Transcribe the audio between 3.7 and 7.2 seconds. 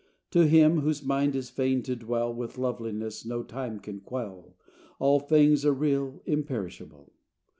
can quell, All things are real, imperishable.